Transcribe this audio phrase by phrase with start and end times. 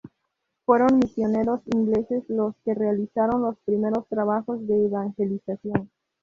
[0.65, 5.91] Fueron misioneros ingleses los que realizaron los primeros trabajos de evangelización.